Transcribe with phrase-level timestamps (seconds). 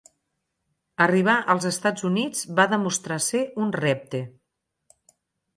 [1.05, 4.23] Arribar als Estats Units va demostrar ser un repte.